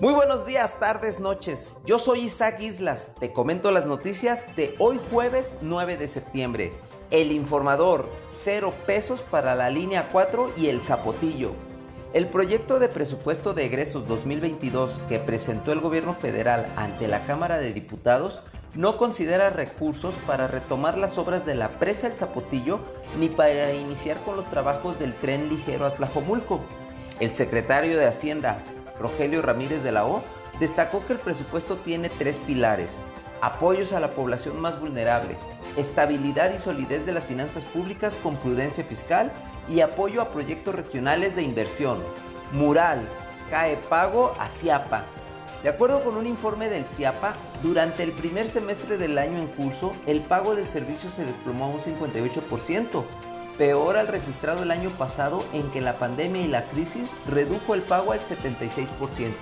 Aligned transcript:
Muy 0.00 0.14
buenos 0.14 0.46
días, 0.46 0.78
tardes, 0.78 1.18
noches. 1.18 1.72
Yo 1.84 1.98
soy 1.98 2.20
Isaac 2.20 2.60
Islas. 2.60 3.14
Te 3.18 3.32
comento 3.32 3.72
las 3.72 3.84
noticias 3.84 4.54
de 4.54 4.76
hoy 4.78 5.00
jueves 5.10 5.56
9 5.60 5.96
de 5.96 6.06
septiembre. 6.06 6.72
El 7.10 7.32
informador, 7.32 8.08
cero 8.28 8.72
pesos 8.86 9.22
para 9.22 9.56
la 9.56 9.70
línea 9.70 10.08
4 10.12 10.52
y 10.56 10.68
el 10.68 10.82
zapotillo. 10.82 11.50
El 12.12 12.28
proyecto 12.28 12.78
de 12.78 12.88
presupuesto 12.88 13.54
de 13.54 13.64
egresos 13.64 14.06
2022 14.06 15.00
que 15.08 15.18
presentó 15.18 15.72
el 15.72 15.80
gobierno 15.80 16.14
federal 16.14 16.72
ante 16.76 17.08
la 17.08 17.24
Cámara 17.24 17.58
de 17.58 17.72
Diputados 17.72 18.44
no 18.76 18.98
considera 18.98 19.50
recursos 19.50 20.14
para 20.28 20.46
retomar 20.46 20.96
las 20.96 21.18
obras 21.18 21.44
de 21.44 21.56
la 21.56 21.70
presa 21.70 22.06
El 22.06 22.16
Zapotillo 22.16 22.78
ni 23.18 23.28
para 23.28 23.72
iniciar 23.72 24.18
con 24.18 24.36
los 24.36 24.48
trabajos 24.48 25.00
del 25.00 25.12
tren 25.14 25.48
ligero 25.48 25.86
a 25.86 25.94
Tlajomulco. 25.94 26.60
El 27.18 27.34
secretario 27.34 27.98
de 27.98 28.06
Hacienda, 28.06 28.62
Rogelio 28.98 29.42
Ramírez 29.42 29.82
de 29.82 29.92
la 29.92 30.06
O, 30.06 30.22
destacó 30.60 31.04
que 31.06 31.12
el 31.12 31.18
presupuesto 31.18 31.76
tiene 31.76 32.08
tres 32.08 32.38
pilares. 32.38 32.98
Apoyos 33.40 33.92
a 33.92 34.00
la 34.00 34.10
población 34.10 34.60
más 34.60 34.80
vulnerable, 34.80 35.36
estabilidad 35.76 36.52
y 36.52 36.58
solidez 36.58 37.06
de 37.06 37.12
las 37.12 37.24
finanzas 37.24 37.64
públicas 37.64 38.16
con 38.22 38.36
prudencia 38.36 38.84
fiscal 38.84 39.32
y 39.68 39.80
apoyo 39.80 40.20
a 40.20 40.30
proyectos 40.30 40.74
regionales 40.74 41.36
de 41.36 41.42
inversión. 41.42 41.98
Mural, 42.52 43.00
cae 43.50 43.76
pago 43.88 44.34
a 44.40 44.48
CIAPA. 44.48 45.04
De 45.62 45.68
acuerdo 45.68 46.04
con 46.04 46.16
un 46.16 46.26
informe 46.26 46.68
del 46.68 46.84
CIAPA, 46.84 47.34
durante 47.62 48.02
el 48.04 48.12
primer 48.12 48.48
semestre 48.48 48.96
del 48.96 49.18
año 49.18 49.38
en 49.38 49.48
curso, 49.48 49.90
el 50.06 50.20
pago 50.20 50.54
del 50.54 50.66
servicio 50.66 51.10
se 51.10 51.24
desplomó 51.24 51.64
a 51.64 51.68
un 51.68 51.80
58%, 51.80 53.04
peor 53.58 53.96
al 53.96 54.06
registrado 54.06 54.62
el 54.62 54.70
año 54.70 54.90
pasado 54.90 55.44
en 55.52 55.70
que 55.70 55.80
la 55.80 55.98
pandemia 55.98 56.42
y 56.42 56.48
la 56.48 56.62
crisis 56.62 57.10
redujo 57.26 57.74
el 57.74 57.82
pago 57.82 58.12
al 58.12 58.20
76%. 58.20 59.32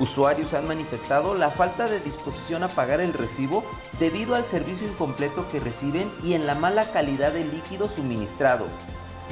Usuarios 0.00 0.54
han 0.54 0.66
manifestado 0.66 1.34
la 1.34 1.50
falta 1.50 1.86
de 1.86 2.00
disposición 2.00 2.64
a 2.64 2.68
pagar 2.68 3.00
el 3.00 3.12
recibo 3.12 3.64
debido 4.00 4.34
al 4.34 4.46
servicio 4.46 4.88
incompleto 4.88 5.48
que 5.50 5.60
reciben 5.60 6.10
y 6.24 6.32
en 6.32 6.46
la 6.46 6.56
mala 6.56 6.90
calidad 6.90 7.32
del 7.32 7.52
líquido 7.52 7.88
suministrado. 7.88 8.66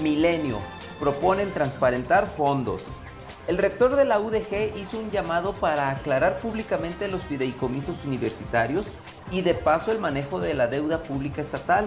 Milenio. 0.00 0.58
Proponen 1.00 1.50
transparentar 1.50 2.28
fondos. 2.28 2.82
El 3.48 3.58
rector 3.58 3.96
de 3.96 4.04
la 4.04 4.20
UDG 4.20 4.76
hizo 4.76 5.00
un 5.00 5.10
llamado 5.10 5.52
para 5.52 5.90
aclarar 5.90 6.38
públicamente 6.38 7.08
los 7.08 7.24
fideicomisos 7.24 8.04
universitarios 8.04 8.86
y 9.32 9.40
de 9.40 9.54
paso 9.54 9.90
el 9.90 9.98
manejo 9.98 10.38
de 10.38 10.54
la 10.54 10.68
deuda 10.68 11.02
pública 11.02 11.40
estatal. 11.40 11.86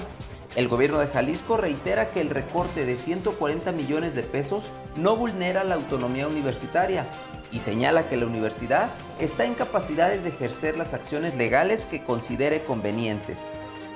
El 0.55 0.69
gobierno 0.69 0.99
de 0.99 1.07
Jalisco 1.07 1.57
reitera 1.57 2.11
que 2.11 2.21
el 2.21 2.29
recorte 2.29 2.85
de 2.85 2.95
140 2.95 3.73
millones 3.73 4.15
de 4.15 4.23
pesos 4.23 4.63
no 4.95 5.17
vulnera 5.17 5.65
la 5.65 5.75
autonomía 5.75 6.27
universitaria 6.27 7.07
y 7.51 7.59
señala 7.59 8.07
que 8.07 8.15
la 8.15 8.25
universidad 8.25 8.89
está 9.19 9.43
en 9.43 9.55
capacidades 9.55 10.23
de 10.23 10.29
ejercer 10.29 10.77
las 10.77 10.93
acciones 10.93 11.35
legales 11.35 11.85
que 11.85 12.05
considere 12.05 12.63
convenientes. 12.63 13.39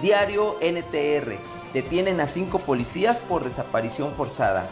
Diario 0.01 0.57
NTR. 0.59 1.37
Detienen 1.73 2.19
a 2.19 2.27
cinco 2.27 2.59
policías 2.59 3.21
por 3.21 3.45
desaparición 3.45 4.13
forzada. 4.13 4.69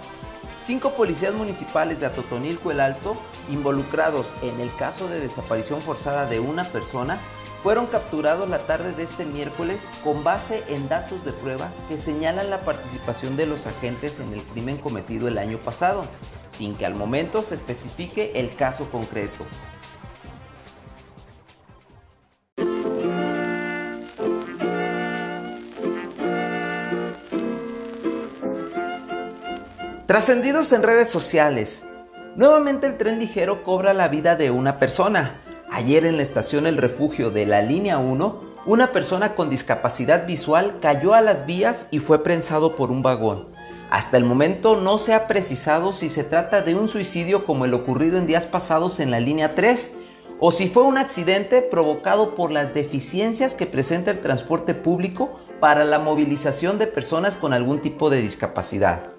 Cinco 0.65 0.91
policías 0.91 1.33
municipales 1.33 2.01
de 2.01 2.07
Atotonilco 2.07 2.71
el 2.71 2.81
Alto, 2.81 3.15
involucrados 3.49 4.35
en 4.41 4.59
el 4.59 4.75
caso 4.75 5.07
de 5.07 5.21
desaparición 5.21 5.81
forzada 5.81 6.25
de 6.25 6.41
una 6.41 6.65
persona, 6.65 7.17
fueron 7.63 7.87
capturados 7.87 8.49
la 8.49 8.59
tarde 8.59 8.93
de 8.93 9.03
este 9.03 9.25
miércoles 9.25 9.91
con 10.03 10.23
base 10.23 10.63
en 10.67 10.87
datos 10.87 11.25
de 11.25 11.33
prueba 11.33 11.71
que 11.89 11.97
señalan 11.97 12.49
la 12.49 12.61
participación 12.61 13.35
de 13.35 13.45
los 13.45 13.67
agentes 13.67 14.19
en 14.19 14.33
el 14.33 14.41
crimen 14.43 14.77
cometido 14.77 15.27
el 15.27 15.37
año 15.37 15.57
pasado, 15.57 16.05
sin 16.51 16.75
que 16.75 16.85
al 16.85 16.95
momento 16.95 17.43
se 17.43 17.55
especifique 17.55 18.31
el 18.35 18.55
caso 18.55 18.89
concreto. 18.89 19.45
Trascendidos 30.07 30.71
en 30.71 30.83
redes 30.83 31.09
sociales. 31.09 31.83
Nuevamente 32.37 32.87
el 32.87 32.97
tren 32.97 33.19
ligero 33.19 33.63
cobra 33.63 33.93
la 33.93 34.07
vida 34.07 34.37
de 34.37 34.51
una 34.51 34.79
persona. 34.79 35.41
Ayer 35.69 36.05
en 36.05 36.15
la 36.15 36.23
estación 36.23 36.65
El 36.65 36.77
Refugio 36.77 37.29
de 37.29 37.45
la 37.45 37.61
línea 37.61 37.97
1, 37.97 38.41
una 38.65 38.91
persona 38.93 39.35
con 39.35 39.49
discapacidad 39.49 40.25
visual 40.25 40.77
cayó 40.81 41.13
a 41.13 41.21
las 41.21 41.45
vías 41.45 41.87
y 41.91 41.99
fue 41.99 42.23
prensado 42.23 42.75
por 42.75 42.89
un 42.89 43.03
vagón. 43.03 43.49
Hasta 43.89 44.17
el 44.17 44.23
momento 44.23 44.75
no 44.77 44.97
se 44.97 45.13
ha 45.13 45.27
precisado 45.27 45.91
si 45.91 46.09
se 46.09 46.23
trata 46.23 46.61
de 46.61 46.75
un 46.75 46.87
suicidio 46.87 47.45
como 47.45 47.65
el 47.65 47.73
ocurrido 47.73 48.17
en 48.17 48.27
días 48.27 48.45
pasados 48.45 48.99
en 48.99 49.11
la 49.11 49.19
línea 49.19 49.55
3 49.55 49.95
o 50.39 50.51
si 50.51 50.67
fue 50.67 50.83
un 50.83 50.97
accidente 50.97 51.61
provocado 51.61 52.35
por 52.35 52.51
las 52.51 52.73
deficiencias 52.73 53.53
que 53.53 53.65
presenta 53.65 54.11
el 54.11 54.19
transporte 54.19 54.73
público 54.73 55.39
para 55.59 55.83
la 55.83 55.99
movilización 55.99 56.77
de 56.79 56.87
personas 56.87 57.35
con 57.35 57.53
algún 57.53 57.81
tipo 57.81 58.09
de 58.09 58.21
discapacidad. 58.21 59.11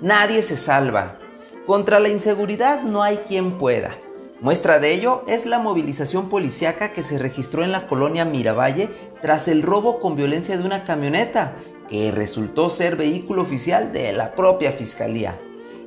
Nadie 0.00 0.42
se 0.42 0.56
salva. 0.56 1.18
Contra 1.66 1.98
la 1.98 2.08
inseguridad 2.08 2.82
no 2.82 3.02
hay 3.02 3.18
quien 3.28 3.58
pueda. 3.58 3.96
Muestra 4.40 4.78
de 4.78 4.94
ello 4.94 5.22
es 5.26 5.44
la 5.44 5.58
movilización 5.58 6.30
policiaca 6.30 6.94
que 6.94 7.02
se 7.02 7.18
registró 7.18 7.62
en 7.62 7.72
la 7.72 7.86
colonia 7.86 8.24
Miravalle 8.24 8.88
tras 9.20 9.48
el 9.48 9.62
robo 9.62 10.00
con 10.00 10.16
violencia 10.16 10.56
de 10.56 10.64
una 10.64 10.84
camioneta, 10.84 11.56
que 11.90 12.10
resultó 12.10 12.70
ser 12.70 12.96
vehículo 12.96 13.42
oficial 13.42 13.92
de 13.92 14.14
la 14.14 14.34
propia 14.34 14.72
fiscalía. 14.72 15.38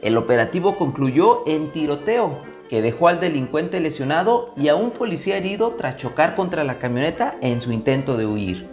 El 0.03 0.17
operativo 0.17 0.75
concluyó 0.75 1.41
en 1.47 1.71
tiroteo, 1.71 2.41
que 2.69 2.83
dejó 2.83 3.07
al 3.07 3.19
delincuente 3.19 3.79
lesionado 3.79 4.53
y 4.55 4.67
a 4.67 4.75
un 4.75 4.91
policía 4.91 5.37
herido 5.37 5.71
tras 5.71 5.97
chocar 5.97 6.35
contra 6.35 6.63
la 6.63 6.77
camioneta 6.77 7.37
en 7.41 7.59
su 7.59 7.71
intento 7.71 8.17
de 8.17 8.27
huir. 8.27 8.69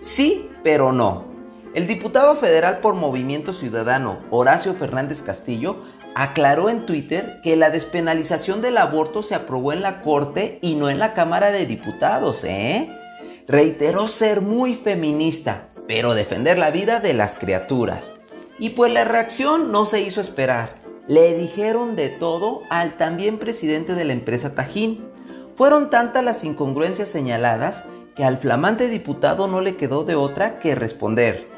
Sí, 0.00 0.50
pero 0.62 0.92
no. 0.92 1.24
El 1.74 1.86
diputado 1.86 2.36
federal 2.36 2.80
por 2.80 2.94
Movimiento 2.94 3.54
Ciudadano, 3.54 4.18
Horacio 4.30 4.74
Fernández 4.74 5.22
Castillo, 5.22 5.76
aclaró 6.14 6.68
en 6.68 6.86
Twitter 6.86 7.40
que 7.42 7.56
la 7.56 7.70
despenalización 7.70 8.60
del 8.62 8.78
aborto 8.78 9.22
se 9.22 9.34
aprobó 9.34 9.72
en 9.72 9.82
la 9.82 10.02
Corte 10.02 10.58
y 10.62 10.74
no 10.74 10.90
en 10.90 10.98
la 10.98 11.14
Cámara 11.14 11.50
de 11.50 11.66
Diputados, 11.66 12.44
¿eh? 12.44 12.90
Reiteró 13.48 14.08
ser 14.08 14.40
muy 14.40 14.74
feminista, 14.74 15.68
pero 15.88 16.14
defender 16.14 16.58
la 16.58 16.70
vida 16.70 17.00
de 17.00 17.14
las 17.14 17.34
criaturas. 17.34 18.16
Y 18.58 18.70
pues 18.70 18.92
la 18.92 19.04
reacción 19.04 19.72
no 19.72 19.86
se 19.86 20.00
hizo 20.00 20.20
esperar. 20.20 20.76
Le 21.08 21.36
dijeron 21.36 21.96
de 21.96 22.08
todo 22.08 22.62
al 22.70 22.96
también 22.96 23.38
presidente 23.38 23.94
de 23.94 24.04
la 24.04 24.12
empresa 24.12 24.54
Tajín. 24.54 25.04
Fueron 25.56 25.90
tantas 25.90 26.22
las 26.22 26.44
incongruencias 26.44 27.08
señaladas 27.08 27.84
que 28.14 28.24
al 28.24 28.38
flamante 28.38 28.88
diputado 28.88 29.48
no 29.48 29.60
le 29.60 29.76
quedó 29.76 30.04
de 30.04 30.14
otra 30.14 30.58
que 30.58 30.74
responder. 30.74 31.48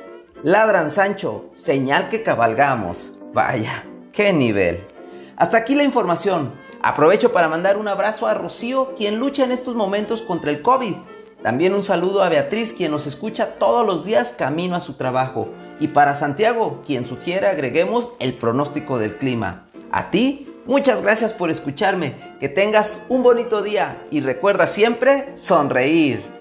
Ladran 0.43 0.91
Sancho, 0.91 1.51
señal 1.53 2.09
que 2.09 2.23
cabalgamos. 2.23 3.19
Vaya, 3.33 3.85
qué 4.15 4.33
nivel. 4.33 4.87
Hasta 5.37 5.59
aquí 5.59 5.75
la 5.75 5.83
información. 5.85 6.53
Aprovecho 6.83 7.33
para 7.33 7.49
mandar 7.49 7.77
un 7.77 7.89
abrazo 7.89 8.27
a 8.27 8.35
Rocío, 8.35 8.95
quien 8.97 9.19
lucha 9.19 9.45
en 9.45 9.53
estos 9.53 9.75
momentos 9.75 10.23
contra 10.23 10.51
el 10.51 10.63
COVID. 10.63 10.95
También 11.43 11.75
un 11.75 11.83
saludo 11.83 12.23
a 12.23 12.29
Beatriz, 12.29 12.73
quien 12.73 12.91
nos 12.91 13.07
escucha 13.07 13.55
todos 13.59 13.87
los 13.87 14.05
días 14.05 14.35
camino 14.39 14.77
a 14.77 14.81
su 14.81 14.95
trabajo. 14.95 15.49
Y 15.81 15.89
para 15.89 16.15
Santiago, 16.15 16.83
quien 16.87 17.07
sugiere 17.07 17.47
agreguemos 17.47 18.13
el 18.21 18.35
pronóstico 18.35 18.99
del 18.99 19.17
clima. 19.17 19.67
A 19.91 20.11
ti, 20.11 20.49
muchas 20.67 21.03
gracias 21.03 21.35
por 21.35 21.51
escucharme. 21.51 22.37
Que 22.39 22.49
tengas 22.49 23.05
un 23.09 23.23
bonito 23.23 23.63
día 23.63 24.07
y 24.11 24.21
recuerda 24.21 24.67
siempre 24.67 25.37
sonreír. 25.37 26.34